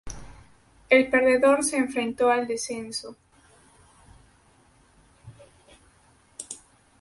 [0.89, 3.15] El perdedor se enfrentó al descenso.